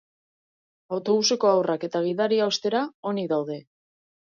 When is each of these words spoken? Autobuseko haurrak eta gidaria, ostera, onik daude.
Autobuseko 0.97 1.51
haurrak 1.51 1.87
eta 1.89 2.03
gidaria, 2.07 2.49
ostera, 2.55 2.83
onik 3.13 3.31
daude. 3.37 3.63